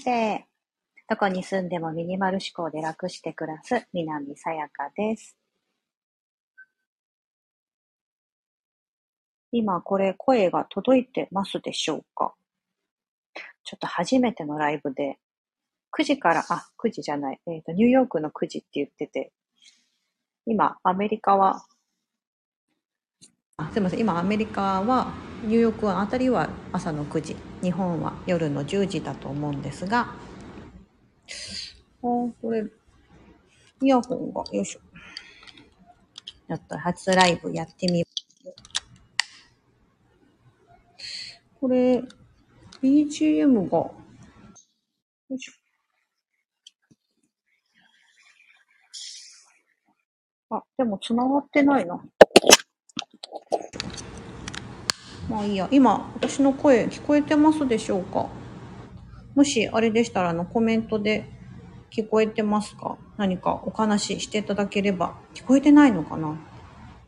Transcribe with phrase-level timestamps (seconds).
[0.00, 0.46] して。
[1.08, 5.36] どこに住んでもミニマル思考で楽して暮らす南さやかです。
[9.50, 12.32] 今これ声が届いてますでしょうか？
[13.64, 15.18] ちょっと初めてのライブで、
[15.98, 19.32] 9時から、あ、9時じゃない、えっ、ー、と、ニューヨークの9時って言ってて、
[20.46, 21.64] 今、アメリカは、
[23.56, 25.12] あすいません、今、アメリカは、
[25.42, 30.12] ニューヨークはあたりは朝の9時、日本は夜の10時だと思うんですが、あ、
[32.02, 32.64] これ、
[33.82, 34.80] イヤホンが、よいしょ。
[36.48, 38.06] ちょっと初ライブやってみよ
[38.44, 38.54] う。
[41.58, 42.02] これ、
[42.82, 43.94] BGM が、よ
[45.30, 45.52] いしょ。
[50.56, 52.02] あ、でも繋がってないな。
[55.30, 55.68] まあいいや。
[55.70, 58.26] 今、私の声聞こえてますでしょうか？
[59.36, 61.30] もしあれでしたら、あの、コメントで
[61.92, 62.98] 聞こえてますか？
[63.16, 65.14] 何かお話ししていただければ。
[65.34, 66.36] 聞こえてないのかな？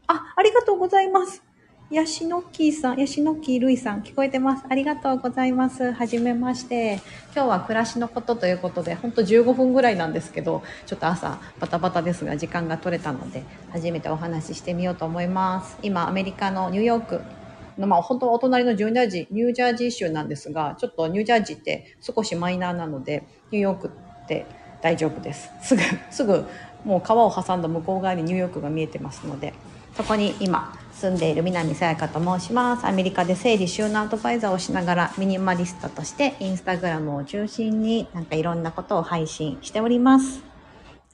[0.06, 1.42] あ、ありがとうございます。
[1.90, 4.64] ヤシノッキーさん、ヤシノッキールイさん、聞こえてます。
[4.70, 5.92] ありがとうございます。
[5.92, 7.00] はじめまして。
[7.34, 15.76] 今日は暮らしのことということで、ほんと15分ぐらいなんですけど、ちょっと朝バタバタですが、時間が取れたので、初めてお話ししてみようと思います。
[15.82, 17.20] 今、アメリカのニューヨーク、
[17.78, 24.46] まあ、本当はお隣のニュージャージ、ニュージャージー州なんですが、ちょっとニュージャージーって少しマイナーなので、ニューヨークって
[24.82, 25.50] 大丈夫です。
[25.62, 26.44] すぐ、 すぐ、
[26.84, 29.54] もう川を挟んだ向こう側にニューヨークが見えてますので、
[29.96, 32.86] そこに今、住んでいる南さやかと申します。
[32.86, 40.42] アメリカで整理収納アドバイザーをしながらミニマリストとしてインスタグラムを中心になんかいろんなことを配信しております。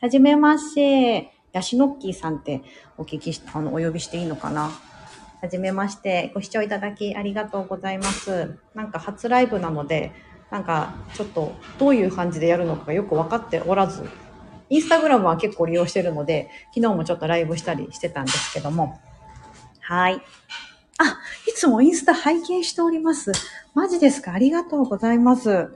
[0.00, 1.32] はじめまして。
[1.52, 2.62] ヤシノッキーさんって
[2.98, 4.70] お聞きし、あの、お呼びしていいのかな？
[5.40, 6.32] はじめまして。
[6.34, 8.58] ご視聴いただきありがとうございます。
[8.74, 10.12] なんか初ライブなので、
[10.50, 14.08] なんかちょっとどういう感じでやるのかよく分かっておらず、
[14.68, 18.98] インスタグラムは結構利用してるので、昨日もちょっとライブしたりしてたんですけども、
[19.80, 20.14] はい。
[20.14, 23.30] あ、いつもインスタ拝見しております。
[23.74, 24.32] マジですか？
[24.32, 25.70] ありがとうございます。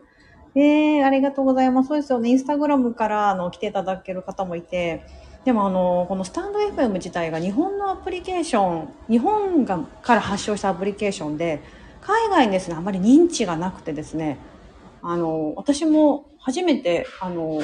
[0.56, 1.88] えー、ありがとうございます。
[1.88, 2.30] そうですよね。
[2.30, 5.06] インスタグラムからあの来ていただける方もいて、
[5.44, 11.60] でもあの、このスタンド FM 自体が日本のアプリケーション、日本がから発祥したアプリケーションで、
[12.00, 14.38] 海外にですね、あまり認知がなくてですね、
[15.02, 17.60] あの、私も初めて、あの、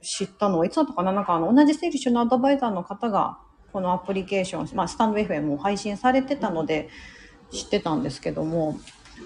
[0.00, 3.38] 知ったのはいつだったかななんかあの、同じ整理収納アドバイザーの方が、
[3.72, 6.88] このアプリケーション、まあ、スタンド FM も配信されてたので
[7.50, 8.78] 知ってたんですけども、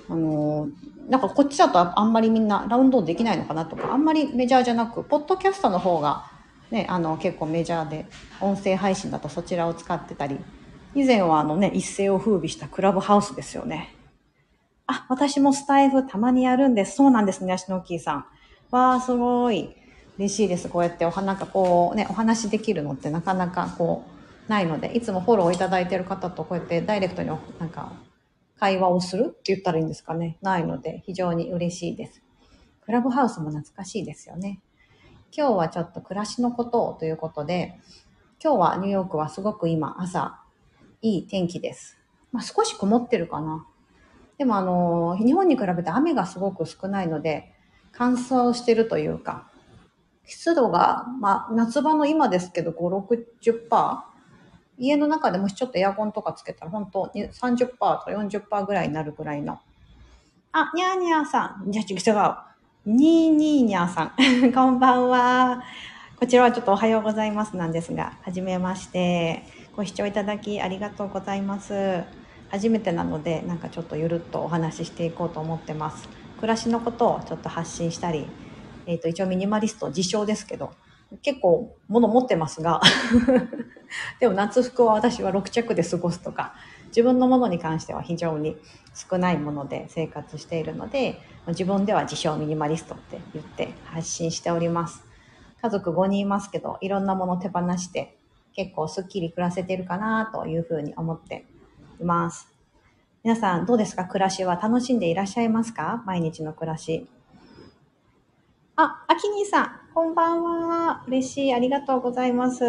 [0.08, 0.68] あの、
[1.08, 6.39] なんかこっちだとあんまりみんなラウンドできないのかなとか、あんまりメジャーじゃなく、ポッドキャストの方が
[6.70, 8.06] ね、あの結構メジャーで、
[8.40, 10.38] 音声配信だとそちらを使ってたり、
[10.94, 13.94] 以前はあのね、一世を風靡したクラブハウスですよね。
[14.86, 16.96] あ、私もスタイフたまにやるんです。
[16.96, 18.26] そうなんですね、足のキーさん。
[18.70, 19.76] わー、すごい。
[20.18, 20.68] 嬉しいです。
[20.68, 24.04] こうやっておなんかこうね、お話できるのってなかなかこ
[24.46, 27.92] う、ないので、いつもフォローいただいてる方とこうやってダイレクトになんか
[28.58, 30.38] 会話をするって言ったらいいんですかね。
[30.42, 32.20] ないので、非常に嬉しいです。
[32.84, 34.60] クラブハウスも懐かしいですよね。
[35.32, 37.78] 今日はちょっと暮らしのことをということで、
[38.42, 40.40] 今日はニューヨークはすごく今朝
[41.02, 41.98] いい天気です。
[42.32, 43.66] まあ、少し曇ってるかな。
[44.38, 47.52] でもあの、日本に比べて雨がすごく少ないので、
[47.92, 49.50] 乾燥してるというか、
[50.24, 53.06] 湿度が、まあ、夏場の今ですけど、5、
[53.68, 54.02] 60%
[54.78, 59.60] 家の中でもしちょっとエアコンとかつけたら本当に30%とか40%ぐらいになるぐらいの。
[60.52, 61.70] あ、にゃーにゃーさん。
[61.70, 62.49] じゃ、違う。
[62.86, 64.12] にーにーにゃーさん。
[64.54, 65.62] こんばんは。
[66.18, 69.42] こちらはちょっとおはようございますなんですが、はじめまして。
[69.76, 72.04] ご視聴いただきありがとうございます。
[72.48, 76.08] 初めてなので、なんかちょっとゆるっとお話ししていこうと思ってます。
[76.36, 78.26] 暮らしのことをちょっと発信したり、
[78.86, 80.72] えっ、ー、と、一応ミニマリスト自称ですけど、
[81.20, 82.80] 結構物持ってますが
[84.20, 86.54] でも夏服は私は6着で過ごすとか、
[86.90, 88.56] 自分のものに関しては非常に
[88.94, 95.04] 少ないもので生活しているので、自分では自称ミニマリストって言って発信しております。
[95.62, 98.16] 家族5人いますけど、いろんなもの手放して
[98.54, 101.46] 結構スッキリ暮らせてるかなというふうに思って
[102.00, 102.48] います。
[103.22, 104.06] 皆さんどうですか？
[104.06, 106.02] 暮らしは楽しんでいらっしゃいますか？
[106.06, 107.06] 毎日の暮らし。
[108.76, 111.04] あ、あきにさん、こんばんは。
[111.06, 111.54] 嬉しい。
[111.54, 112.64] ありがとうございます。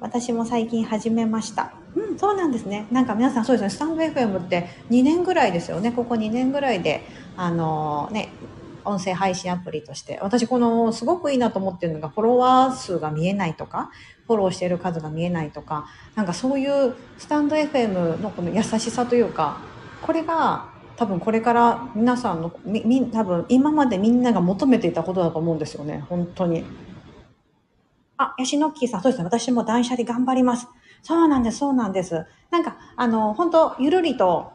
[0.00, 1.72] 私も最近始めました。
[1.96, 2.86] うん、そうなんですね。
[2.90, 5.92] なんか皆さんそうですね、スタンド FM って2年ぐらいですよね。
[5.92, 7.02] ここ2年ぐらいで、
[7.36, 8.28] あのー、ね、
[8.84, 10.18] 音声配信アプリとして。
[10.22, 13.90] 私このすごくいいなと思ってるのがフォロワー数が見えないとか、
[14.26, 19.58] フォローしてる数が見えないとか、なんかそういうスタンド FM のこの優しさというか、
[20.02, 26.64] これが多分これから皆さんのみみ多分今までみんなが求めていたことだと思うんですよね本当に
[28.16, 30.68] あヤシノッキーさんそうですね私も断捨離頑張ります
[31.04, 32.24] そうなんですそうなんです。
[32.50, 34.52] なんかあの本当ゆるりと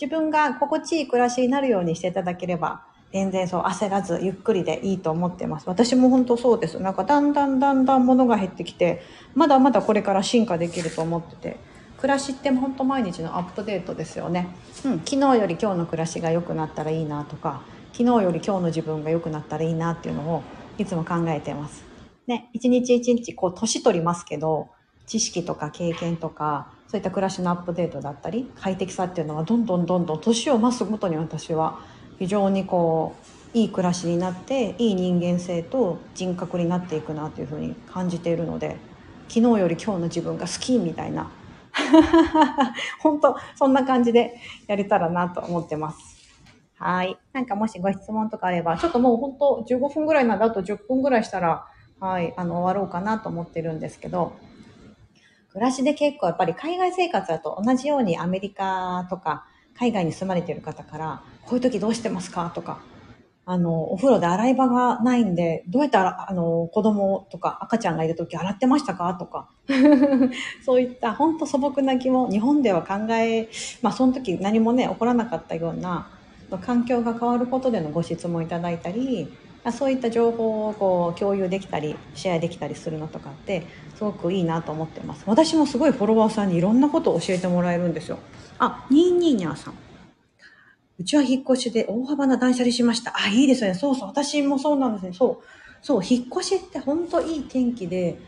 [0.00, 5.68] 自分が心地いい暮らしになるようにしていただければ全然そう焦らずゆっくりでいいと思ってます。
[5.68, 6.78] 私も本当そうです。
[6.80, 9.02] なんかだんだんだんだん物が減ってきて
[9.34, 11.76] まだまだこれから進化できると思ってて。
[11.96, 14.48] 暮らしって本当毎日のアップデートですよね、
[14.84, 20.42] うん、昨日より今日の暮らしが良くなったらいいなとか昨日より今日の自分が良くなったらいいなっていうのを
[20.76, 21.84] いつも考えてます。
[22.26, 24.68] ね一日一日こう年取りますけど
[25.06, 31.80] 知識とか経験とかそういった暮らしのアップデートだったり快適さっていうのはどんどんどんどん年を増すごとに私は
[32.18, 33.14] 非常にこ
[33.54, 38.76] ういい暮らしになっていい人間性と人格になっていくなというふうに感じているので
[39.28, 41.30] 昨日より今日の自分が好きみたいな
[43.00, 44.36] 本当そんな感じで
[44.66, 46.16] やれたらなと思ってます。
[46.78, 47.16] はい。
[47.32, 51.66] なんかもしご質問とかあれば、ちょっともう本当15分ぐらいなんだと10分ぐらいしたら、
[52.00, 54.34] はい、あの、終わろうかなと思ってるんですけど、
[55.56, 59.46] 暮らしで結構やっぱり海外生活だと同じようにアメリカとか
[59.78, 62.82] 海外に住まれてる方から、こういう時どうしてますかとか、
[63.46, 69.48] あの、お風呂で洗い場がないんで、どうやってあの、子供とか赤ちゃんがいる時洗ってましたかとか、
[70.62, 73.48] そういった本当素朴な疑問、日本では考え、
[73.80, 76.06] まあその時何もね、起こらなかったような、
[76.60, 79.32] 環境が変わることでのご質問いただいたり、
[79.72, 88.18] そういった情報をこう共有できたりシェアできたりするのとかってすごくいいなと思ってます私もすごいフォロワーさんにいろんなことを教えてもらえるんですよ
[88.58, 89.74] あニーニーニャーさん
[90.98, 93.12] うちは引っ越しで大幅な断捨離しました。
[93.14, 93.74] あ、いいですね。
[93.74, 94.08] そうそう。
[94.08, 95.12] 私もそうなんですね。
[95.12, 95.44] そう。
[95.82, 98.18] そう、引っ越しって本当いい天気で、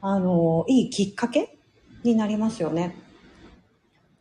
[0.00, 1.58] あの、いいきっかけ
[2.04, 2.96] になりますよね。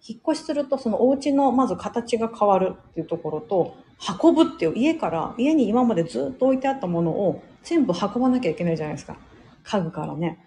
[0.06, 3.78] 引っ越しすると、そのお家のまず形が変わるっていうところと、
[4.22, 9.18] 運ぶっていう家から、家に今までずっと置いてあったものを全部運ばなきゃいけないじゃないですか。
[9.64, 10.40] 家具からね。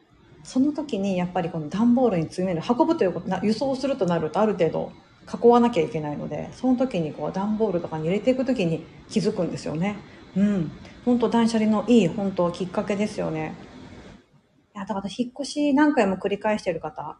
[0.44, 4.92] その時にやっぱりこの段ボールに詰める、運ぶということ、輸送するとなるとある程度
[5.28, 9.96] 囲わなきゃいけないのでその時にこう段ボールとかに入れていく時に気づくんですよね
[10.34, 10.72] うん
[11.04, 13.54] 本当断捨離のいい本当きっかけですよね
[14.74, 17.16] いやだから引っ越し何回も繰り返してる方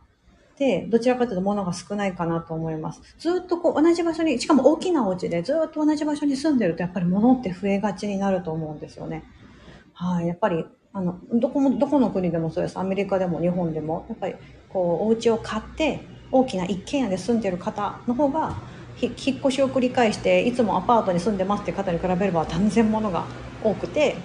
[0.90, 3.02] どちらかというと物が少ないかなと思います。
[3.18, 9.24] ずっとこう同じ場所にしかも大きなお家でずっと同じ場所に住んでるとやっぱり物って増えがちになると思うんですよね。
[9.92, 12.78] はい、やっぱりあのどこもどこの国でもそうです。
[12.78, 14.06] アメリカでも日本でも。
[14.08, 14.34] やっぱり
[14.68, 16.00] こうお家を買って
[16.30, 18.56] 大きな一軒家で住んでる方の方が
[19.00, 23.26] 引っ越しを繰り返していつもアパートに住んでますって方に比べれば断然ものが
[23.62, 24.16] 多くて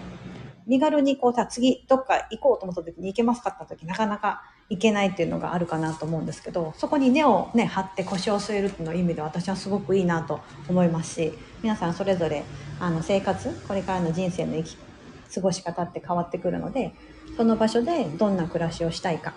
[0.66, 12.44] 身軽にこうさ次どっか行こうと思った時に行けますかって時なかなか行けないっていうのがあるかなと思うんですけどそこに根をね張って腰を据えるっていうの意味で私はすごくいいなと思いますし皆さんそれぞれ
[12.80, 14.78] あの生活これからの人生の生き
[15.34, 16.94] 過ごし方って変わってくるので
[17.36, 19.34] その場所でどんな暮らしをしたいか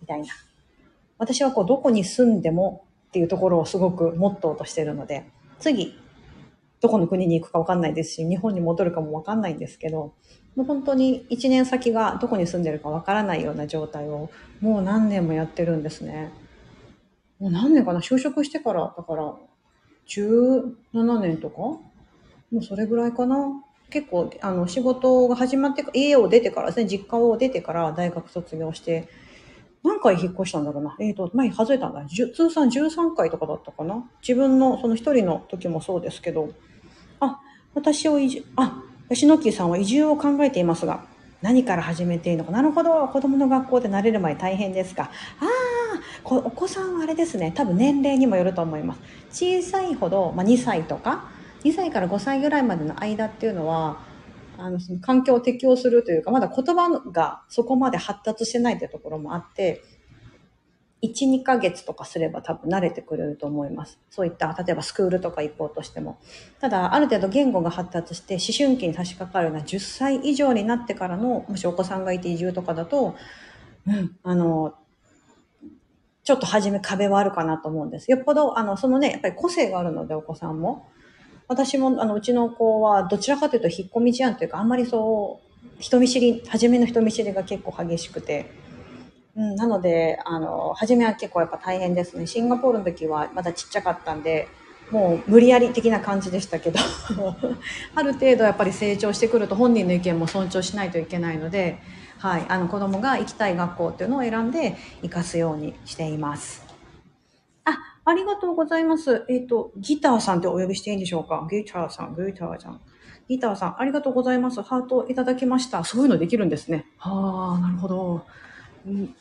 [0.00, 0.28] みたいな。
[1.20, 5.28] 私はこう、どこに住んでもっていうところをすごくモットーとしてるので、
[5.58, 5.99] 次、
[6.80, 10.14] どこの国に行くかわかんないですし、日本に戻るかもわかんないんですけど、
[10.56, 14.30] もう本当に1年先がどこに住んでるかわからないような状態を
[14.60, 16.30] もう何年もやってるんですね。
[17.38, 19.34] もう何年かな就職してから、だから
[20.08, 21.56] 17年とか？
[21.56, 23.36] もうそれぐらいかな。
[23.90, 29.08] 結構、あの、仕事が始まって、家を出てからですね、実家を出てから大学卒業して、
[29.82, 30.96] 何回引っ越したんだろうな。
[31.00, 32.04] えっ、ー、と、前数えたんだ。
[32.06, 34.08] 通算13回とかだったかな。
[34.20, 36.50] 自分のその一人の時もそうですけど、
[37.74, 41.04] 私を移住、あ、吉野木さんは移住を考えていますが、
[41.42, 42.52] 何から始めていいのか。
[42.52, 43.08] なるほど。
[43.08, 45.04] 子供の学校で慣れる前大変ですか。
[45.04, 45.10] あ
[45.44, 47.52] あ、お子さんはあれですね。
[47.54, 49.00] 多分年齢にもよると思います。
[49.30, 51.30] 小さいほど、まあ、2歳とか、
[51.64, 53.98] 2歳から5歳ぐらいまでの間っていうのは、
[54.58, 59.82] あの、その環境を適応するというか、まだ言葉がそこまで発達してないというところもあって、
[61.02, 63.98] 1、2ヶ月とかすれば多分慣れてくれると思います。
[64.10, 66.18] そういった、例えばスクールとか行こうとしても。
[66.60, 73.14] ただ、ある程度言語が発達して思春期に差し掛かるような10歳以上になってからの、もしお子さんがいて移住とかだと、
[73.86, 74.74] うん、あの、
[76.22, 78.10] ちょっと初め壁はあるかなと思うんです。
[78.10, 80.86] よっぽど、あの、そのね、やっぱり個性があるので、お子さんも。
[81.48, 88.50] 私も、あの、うちの子は、どちらかというと引っ込み思案というか、あんまりそう、人見知り、初めの人見知りが結構激しくて、
[89.36, 92.26] うん、なので、あの、初めは結構やっぱ大変ですね。
[92.26, 94.48] シンガポールの時はまだちっちゃかったんで、
[94.90, 96.80] もう無理やり的な感じでしたけど
[97.94, 101.78] ある程度やっぱり成長してくると本人の意見も尊重しないといけないので、
[102.18, 106.66] はい、あの子供が行きたい学校っていうのを選んで行かすようにしています。
[107.64, 109.24] あ、ありがとうございます。
[109.28, 111.46] えっ、ー、と、ギターさんってお呼びしていいんでしょうか？
[111.50, 112.80] ギターさん、ギターさん。
[113.28, 114.60] ギターさん、ありがとうございます。
[114.60, 115.84] ハートをいただきました。
[115.84, 116.86] そういうのできるんですね。
[116.98, 118.22] はあ、なるほど。
[118.88, 119.14] ん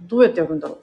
[0.00, 0.78] どうやってやるんだろ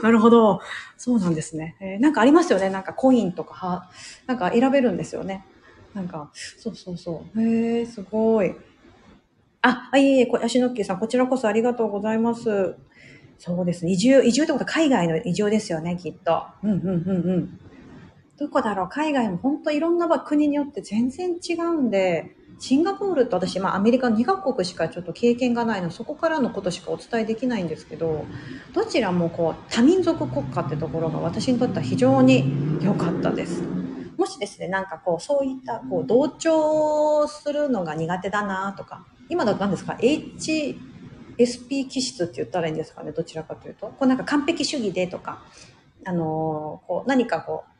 [0.00, 0.02] う。
[0.02, 0.60] なるほど。
[0.96, 1.76] そうなんですね。
[1.80, 2.70] えー、なんかありますよね。
[2.70, 3.90] なんかコインとか、は、
[4.26, 5.44] なんか選べるんですよね。
[5.94, 7.40] なんか、そうそうそう。
[7.40, 8.54] へえ、すごい。
[9.60, 12.74] あ、あ、いえいえ、ヤシノッキーさん、こちらこそありがとうございます。
[13.38, 13.92] そうですね。
[13.92, 16.44] 移住、移住ってことは海外の移住ですよね、きっと。
[16.62, 17.60] うんうんうんうん。
[18.42, 18.88] どこだろう？
[18.88, 28.24] 海外も本当いろんな国によって全然違うんで、シンガポールと私、まあ、アメリカ2カ国しかちょっと経験がないのそこからのことしかお伝えできないんですけど
[28.72, 33.62] どちらもこう多民族国家ってところが私にとっては非常に良かったです。
[34.16, 43.12] もしですねなんかこうそういったこう同調するのが苦手だなとか今だと何ですか？HSP 気質って言ったらいいんですかね？
[43.12, 43.86] どちらかというと。
[43.86, 45.42] こうなんか完璧主義でとか
[46.04, 47.71] あのー、こう何かこう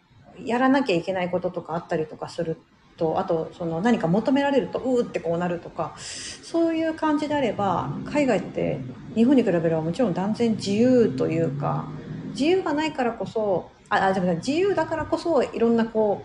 [0.44, 2.56] やらなきゃいけないこととかあったりとかする
[2.96, 8.80] とあとその何か求められるとうーってこうなるとかそういう感じであれば海外って
[9.14, 11.88] 日本に比べればもちろん断然自由というか
[12.30, 16.24] 自由がないからこそああ自由だからこそいろんなこ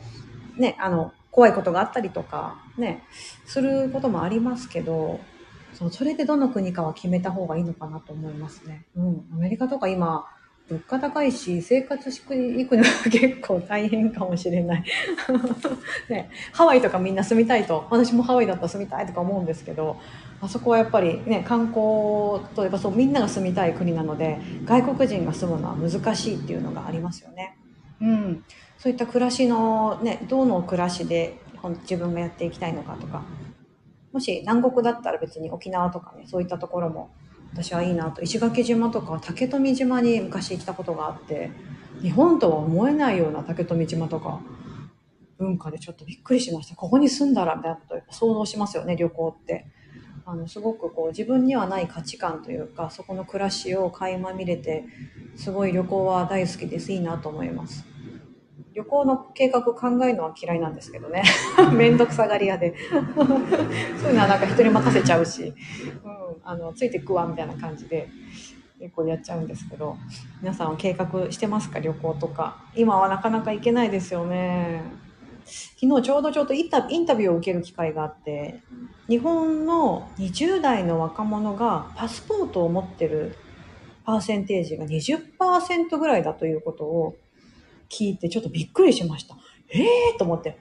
[0.58, 3.04] うねあの怖いことがあったりとかね
[3.46, 5.20] することもありますけど
[5.74, 8.86] そうそれでどの国かは決めた方がいいのかなと思いますね。
[8.96, 10.26] うん、アメリカとか今
[10.70, 14.84] 物価高いし、生活していくのは結構大変かもしれない
[16.10, 16.30] ね。
[16.52, 19.98] ハワイとかみんな住みたいと、私もハワイだったら住みたいとか思うんですけど、
[20.42, 27.56] あそこはやっぱりね、観光とやっぱそうみんなが住みたい国なので、外国人が住むのは難しいっていうのがありますよね。
[28.02, 28.44] うん。
[28.78, 31.40] そういった暮らしのね、どの暮らしで
[31.84, 33.24] 自分がやっていきたいのかとか、
[34.12, 37.10] もし南国だったら別に沖縄とかね、そういったところも
[37.54, 38.22] 私はいいなと。
[38.22, 41.52] 石垣島とか竹富島に昔行ったことがあって
[42.02, 44.42] 日本とは思えないような竹富島とか
[45.38, 46.76] 文化でちょっとびっくりしました。
[46.76, 49.66] ここに住んだらみたいなこと想像しますよね旅行って。
[50.30, 54.84] あのすごくこう自分にはない価値観というかそこの暮らしを垣間見れて
[55.38, 56.92] すごい旅行は大好きです。
[56.92, 57.87] いいなと思います。
[58.78, 61.24] 旅行の計画考えるのは嫌いなんですけどね。
[61.74, 62.76] めんどくさがり屋で。
[62.86, 65.54] そういうのはなんか人に任せちゃうし、うん、
[66.44, 68.08] あのついてくわみたいな感じで
[68.80, 69.98] 結構やっちゃうんですけど。
[70.44, 71.80] 皆さんは計画してますか？
[71.80, 72.58] 旅行とか。
[72.76, 74.84] 今はなかなか行けないですよね。
[75.80, 78.60] 昨日ちょうどちょうどインタインタビューを受ける機会があって
[79.08, 83.38] 日本の20代の若者がパスポートを持ってる
[84.04, 87.16] パーセンテージが20%ぐらいだということを
[87.90, 89.36] 聞いてちょっとびっくりしました。
[89.70, 90.58] ええー、と思って。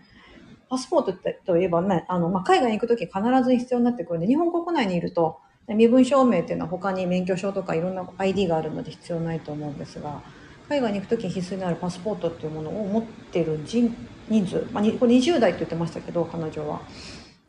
[0.69, 10.23] パスポートってといえばね、あの、まあ、海外に行くとき必ず必要になってくるんで、日本国内にいると、身分証明っていうのは他に免許証とかいろんな ID があるので必要ないと思うんですが、
[10.69, 13.95] 海外に行くとき必須になるパスポートっていうものを持ってる人
[14.29, 16.83] 人数、まあ、これ20代って言ってましたけど、彼女は。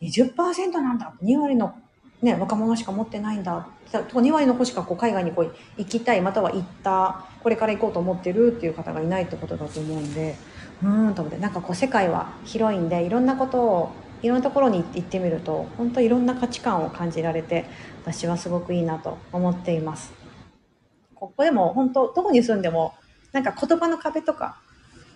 [0.01, 1.73] 20%なんだ !2 割の
[2.21, 3.67] ね、若者しか持ってないんだ。
[3.91, 10.35] 2割の子しかこう海外にこう行きたい、または行った、これから行こうと思ってるっていう方がいないってことだと思うんで、
[10.83, 13.91] うんと思って、なんかこう世界は広いんで、いろんなことを、
[14.23, 17.65] いろんなところに行ってみると、本当いろんな価値観を感じられて、
[18.03, 20.11] 私はすごくいいなと思っています。
[21.13, 22.95] ここでも本当、どこに住んでも、
[23.31, 24.59] なんか言葉の壁とか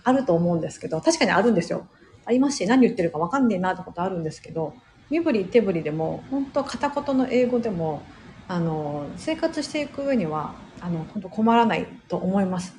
[0.03, 1.87] あると思うんですけど、確かにあるんですよ。
[2.25, 4.73] ありますし、何言ってるか分かんねえなってことあるんですけど、
[5.11, 8.01] 身振り手振りでも本当片言の英語でも
[8.47, 12.73] あの生活していく上にはあの本当困らないと思います。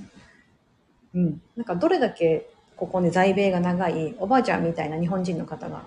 [1.14, 5.82] うん、なんかどれだけここに在米が長いおばあちゃんみたいな日本人の方が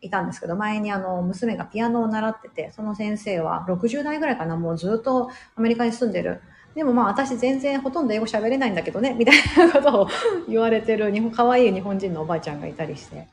[0.00, 6.40] いたんですけど前にあの娘がピアノを習っててその先生は60代ぐらいかなもうずっとアメリカに住んでる。
[6.76, 10.08] でもまあ私全然ほとんど英語喋れないんだけどねみたいなことを
[10.48, 13.26] 言われてる日本可愛い日本人のおばあちゃんがいたりして。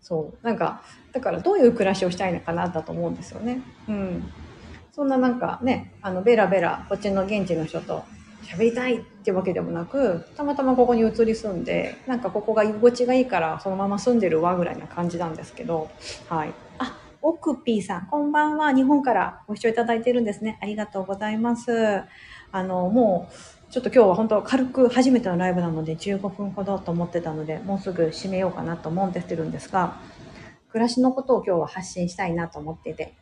[0.00, 3.60] そうなんかだからどういう暮らしをしたいのかなだと思うんですよね。
[3.88, 4.32] うん。
[4.92, 8.02] そんななんかね、あの、ベラベラ、こっちの現地の人と
[8.42, 15.88] 喋りたいっていうわけでもなく、たまたまここに移り住んで、なんかここが居心地がいいからそのまま住んでるわぐらいな感じなんですけど、
[16.28, 16.52] はい。
[16.78, 18.72] あ、オクピーさん、こんばんは。
[18.72, 20.58] 日本からご視聴いただいてるんですね。
[20.60, 22.02] ありがとうございます。
[22.50, 30.00] あの、もう、ちょっと今日は本当軽く初めてのライブなので15分ほどと思ってたので、もうすぐ締めようかなと思うんですんですが、
[30.70, 33.14] 暮らしのことを今日は発信したいなと思っていて、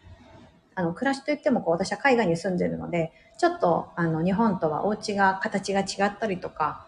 [0.77, 6.87] あの、暮らしといってもこう、私は海外に住んでるので、ちょっと、あの、日本とはお家が、形が違ったりとか、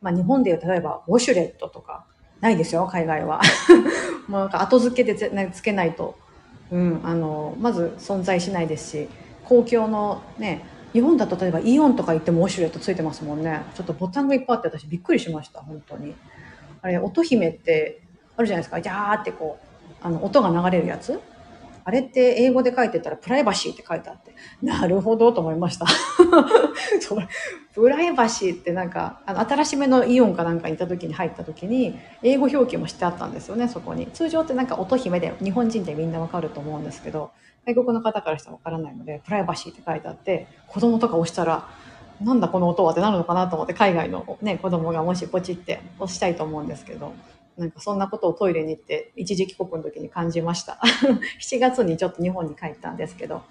[0.00, 2.06] まあ、日本でいう例えば、ウォシュレットとか、
[2.40, 3.42] ないですよ、海外は。
[4.28, 6.16] もうなんか後付けでつけないと、
[6.70, 9.08] うん、あの、まず存在しないですし、
[9.44, 13.62] 公共のね、日本だと例えばイオンとか行ってもウォシュレットついてますもんね。
[13.74, 16.14] ちょっとボタンがいっぱいあって私びっくりしました、本当に。
[16.82, 18.02] あれ、音姫って
[18.36, 18.80] あるじゃないですか。
[18.80, 21.20] ジャーってこう、あの、音が流れるやつ。
[21.84, 25.86] あれって英語で書いてたらプライバシーって書いてあって、なるほどと思いました。
[27.74, 34.08] プライバシーってなんか、あの、新しめのイオンかなんかに行った時に入った時に、英語表記もしてあったんですよね、そこに。
[34.08, 37.30] 通常ってなんか音姫で日本人ってみんなわかると思うんですけど、
[37.68, 41.68] 外国の方からしたらわからないので、プライバシーって書いてあって、子供とか押したら、
[42.22, 47.12] なんだこの音はってなるのかなと思って海外のね、子供がもしポチって押したいと思うんですけど、
[47.58, 50.80] なんかそんなことをトイレに行って一時帰国の時に感じました。
[51.40, 53.42] 7月にちょっと日本に帰ったんですけど。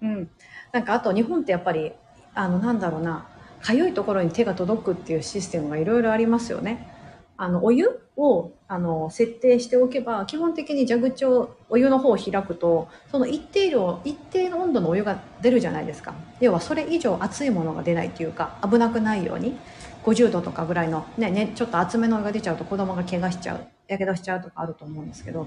[0.00, 0.30] うん。
[0.72, 1.92] なんかあと日本ってやっぱり、
[2.34, 3.26] あのなんだろうな、
[3.60, 6.99] かゆいところに手が届くっていうシステムがいろいろありますよね。
[7.42, 16.12] あの、お湯を、あの、設定しておけば、基本的に蛇口を、お湯の方を開くと、その一定量、一定の温度のお湯が出るじゃないですか。
[16.38, 19.56] 要はそれ以上熱いものが出ないっていうか、危なくないように、
[20.04, 25.46] 50度とかぐらいの、ね、ね、ちょっと厚めのお湯が出ちゃうと子供が怪我しちゃう、やけどしちゃうとかあると思うんですけど、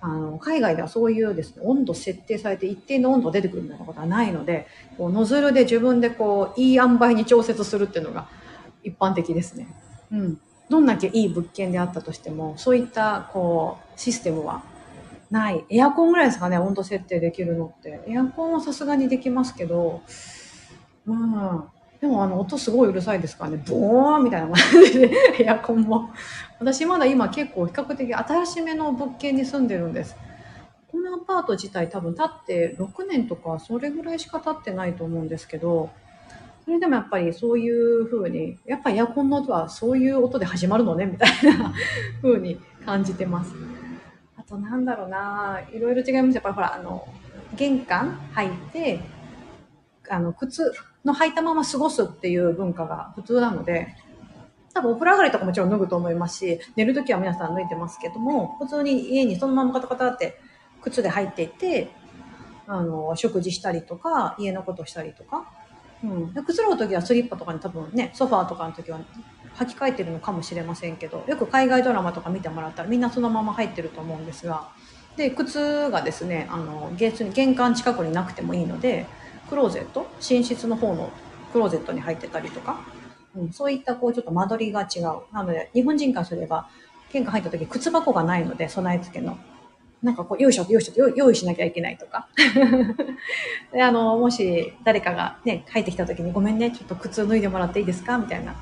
[0.00, 4.66] あの、海外ではそういうですね、温度設定されて一定の温度出てくるみたいなことはないので、
[4.98, 8.26] こうノズルで自分でこう、いい塩梅に調節するっていうのが
[8.82, 9.68] 一般的ですね。
[10.10, 10.40] うん。
[10.70, 14.62] どんだけいい物件であったとしても、そういったこうシステムは
[15.30, 15.64] ない。
[15.68, 18.00] エアコンぐらいですかね、温度設定できるのって。
[18.06, 20.02] エアコンはさすがにできますけど、
[21.06, 21.64] うん。
[22.00, 25.12] でもあの音すごいうるさいですからね、ボーンみたいな感じで、
[25.44, 26.10] エアコンも。
[26.60, 30.16] 私まだ今結構比較的新しめの物件に住んでるんです。
[30.90, 35.90] このアパート自体多分建って6年とかそれぐらいしか経ってないと思うんですけど、
[36.64, 41.72] それでもやっぱりそういう風に、やっぱエアコンの音はそういう音で始まるのね、みたいな
[42.22, 43.52] 風に感じてます。
[44.36, 46.34] あとなんだろうな、いろいろ違います。
[46.34, 47.06] やっぱりほら、あの、
[47.56, 49.00] 玄関入って、
[50.08, 50.72] あの、靴
[51.04, 53.88] の履いたまま過ごすっていう文化が普通なので、
[54.72, 60.38] 多分お風呂上がりとかもちろん脱ぐと思いますし、寝るときは皆さん脱いでますけども、普通に家にそのままカタカタって
[60.82, 61.90] 靴で入っていって、
[62.66, 65.50] あの、食事したりとか、家のことしたりとか、
[66.02, 69.00] うん、くつろぐ時はスリッパとかに多分ねソファーとかの時は
[69.56, 74.68] 履き替えてるのかもしれませんけどよく海外ドラマとか見てもらったらみんなそのまま入ってると思うんですが
[75.16, 79.06] で靴がですねあの玄関近くになくてもいいので
[79.50, 80.06] クローゼット？
[80.18, 81.10] 寝室の方の
[81.52, 82.80] クローゼットに入ってたりとか、
[83.36, 85.34] うん、そういったこうちょっと間取りが違う。
[85.34, 86.68] なので日本人からすれば
[87.12, 89.36] 玄関入った時靴箱がないので備え付けの。
[90.02, 92.28] なんかこう、よいしょ、よいしょ、用意しなきゃいけないとか。
[93.72, 98.16] で、あの、もし誰かがね、帰ってきた時にごめんね、ちょっと靴脱いでもらっていいですか？
[98.18, 98.54] みたいな。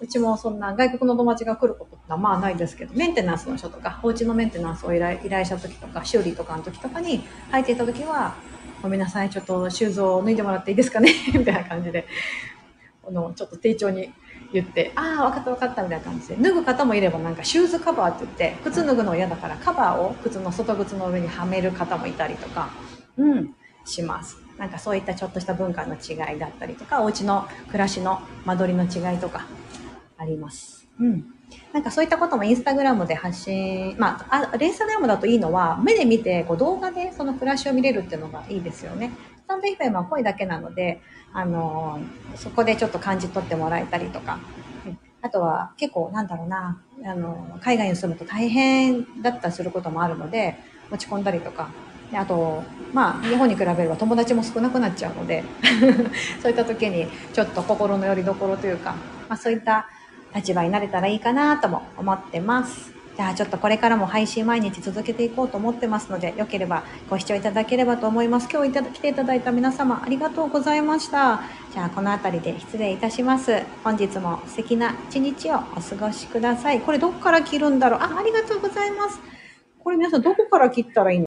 [0.00, 8.34] うちもそんな外国の友達が来ることってまあないですけど、メンテナンスの人とか、お家のメンテナンスを依頼依頼した時とか、修理とかの時とかに入っていた時は、
[8.82, 11.10] ごめんなさい、ちょっとシューズを脱いでもらっていいですかね？
[11.36, 12.06] みたいな感じで、
[13.06, 14.10] あの、ちょっと丁重に
[14.52, 22.70] 言って、ああ、分かった分かったみたいな感じで、脱ぐ方もいればなんかシューズカバーって言って、靴脱ぐの嫌だからカバーを靴の外靴の上にはめる方もいたりとか、
[23.16, 24.36] うん、します。
[24.58, 29.46] なんかそういったちょっとした文化の違いだったりとか、お家の暮らしの間取りの違いとか
[30.18, 30.86] あります。
[30.98, 31.24] うん。
[31.72, 39.12] なんかそういったこともインスタグラムで発信、まあ、あインスタグラムだといいのは、目で見てこう動画でその暮らしを見れるっていうのがいいですよね。
[39.50, 41.00] タンド FM は声だけなので、
[41.32, 41.98] あの
[42.36, 44.38] そこでちょっと感じ取ってもらえたりとか、
[45.22, 50.56] あとは結構なんだろうな、あの、海外に住むと大変だったりすることもあるので、
[50.90, 51.70] 落ち込んだりとか、
[52.12, 55.44] あと、まあ、日本に比べれば友達も少なくなっちゃうので
[56.42, 58.96] そういった時にちょっと心の拠り所というか、
[59.28, 59.86] まあ、そういった
[60.34, 62.99] 立場になれたらいいかなとも思ってます。
[63.20, 68.48] じゃあちょっとこれからも配信毎日続けていこうと思ってますので、よければご視聴いただければと思います。
[68.50, 71.42] 今日いただ来ていただいた皆様ありがとうございました。
[71.70, 73.60] じゃあこの辺りで失礼いたします。
[73.84, 76.80] 本日も素敵な一日をお過ごしください。
[76.80, 78.00] これどこから切るんだろう？
[78.00, 79.20] あ、ありがとうございます。
[79.84, 81.26] これ皆さんどこから切ったらいいの？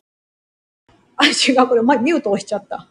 [1.18, 1.68] あ、違う。
[1.68, 2.88] これ、ま、ミュート押しちゃった。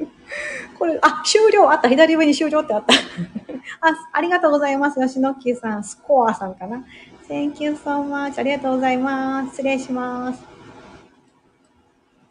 [0.78, 1.90] これ、あ、終了あった。
[1.90, 2.94] 左上に終了ってあった。
[3.86, 4.98] あ、ありがとうございます。
[4.98, 6.86] 吉野木さん、スコアさんかな。
[7.28, 8.38] Thank you so much.
[8.38, 9.50] ありがとうございます。
[9.50, 10.53] 失礼します。